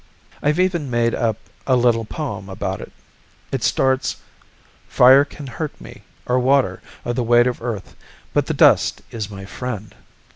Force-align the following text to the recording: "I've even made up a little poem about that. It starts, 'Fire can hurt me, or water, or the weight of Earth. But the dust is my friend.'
"I've 0.41 0.59
even 0.59 0.89
made 0.89 1.13
up 1.13 1.37
a 1.67 1.75
little 1.75 2.05
poem 2.05 2.49
about 2.49 2.79
that. 2.79 2.91
It 3.51 3.61
starts, 3.63 4.15
'Fire 4.87 5.23
can 5.23 5.45
hurt 5.45 5.79
me, 5.79 6.01
or 6.25 6.39
water, 6.39 6.81
or 7.05 7.13
the 7.13 7.21
weight 7.21 7.45
of 7.45 7.61
Earth. 7.61 7.95
But 8.33 8.47
the 8.47 8.55
dust 8.55 9.03
is 9.11 9.29
my 9.29 9.45
friend.' 9.45 9.93